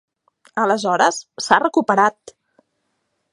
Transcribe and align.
Aleshores, 0.61 1.19
s'ha 1.49 1.59
recuperat! 1.65 2.35